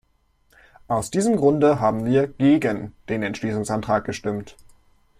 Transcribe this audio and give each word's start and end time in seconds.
Aus 0.87 1.11
diesem 1.11 1.35
Grunde 1.37 1.79
haben 1.79 2.05
wir 2.05 2.25
gegen 2.25 2.95
den 3.07 3.21
Entschließungsantrag 3.21 4.03
gestimmt. 4.03 4.55